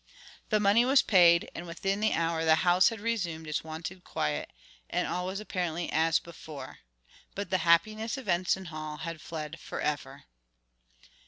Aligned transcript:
The 0.49 0.59
money 0.59 0.83
was 0.83 1.03
paid, 1.03 1.47
and 1.53 1.67
within 1.67 1.99
the 1.99 2.13
hour 2.13 2.43
the 2.43 2.55
house 2.65 2.89
had 2.89 2.99
resumed 2.99 3.45
its 3.45 3.63
wonted 3.63 4.03
quiet 4.03 4.49
and 4.89 5.07
all 5.07 5.27
was 5.27 5.39
apparently 5.39 5.91
as 5.91 6.17
before; 6.17 6.79
but 7.35 7.51
the 7.51 7.59
happiness 7.69 8.17
of 8.17 8.27
Enson 8.27 8.69
Hall 8.69 8.97
had 8.97 9.21
fled 9.21 9.59
forever. 9.59 10.23